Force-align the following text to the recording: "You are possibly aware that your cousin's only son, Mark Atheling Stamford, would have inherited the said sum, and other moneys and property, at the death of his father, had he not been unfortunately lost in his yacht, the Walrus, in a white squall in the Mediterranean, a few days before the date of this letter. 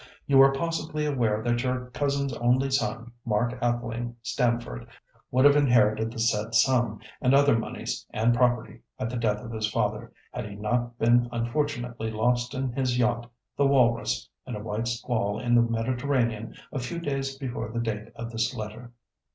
"You 0.25 0.41
are 0.41 0.51
possibly 0.51 1.05
aware 1.05 1.43
that 1.43 1.61
your 1.61 1.91
cousin's 1.91 2.33
only 2.33 2.71
son, 2.71 3.11
Mark 3.23 3.59
Atheling 3.61 4.15
Stamford, 4.23 4.87
would 5.29 5.45
have 5.45 5.55
inherited 5.55 6.09
the 6.11 6.17
said 6.17 6.55
sum, 6.55 7.01
and 7.21 7.35
other 7.35 7.55
moneys 7.55 8.03
and 8.09 8.33
property, 8.33 8.81
at 8.97 9.11
the 9.11 9.15
death 9.15 9.41
of 9.43 9.51
his 9.51 9.69
father, 9.69 10.11
had 10.31 10.49
he 10.49 10.55
not 10.55 10.97
been 10.97 11.29
unfortunately 11.31 12.09
lost 12.09 12.55
in 12.55 12.71
his 12.71 12.97
yacht, 12.97 13.29
the 13.55 13.67
Walrus, 13.67 14.27
in 14.47 14.55
a 14.55 14.59
white 14.63 14.87
squall 14.87 15.39
in 15.39 15.53
the 15.53 15.61
Mediterranean, 15.61 16.55
a 16.71 16.79
few 16.79 16.97
days 16.99 17.37
before 17.37 17.69
the 17.69 17.79
date 17.79 18.07
of 18.15 18.31
this 18.31 18.55
letter. 18.55 18.93